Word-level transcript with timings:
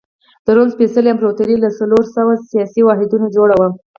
د 0.45 0.47
روم 0.55 0.67
سپېڅلې 0.75 1.09
امپراتوري 1.11 1.55
له 1.59 1.69
څلور 1.79 2.03
سوه 2.15 2.33
سیاسي 2.51 2.81
واحدونو 2.85 3.25
جوړه 3.35 3.55
وه. 3.59 3.69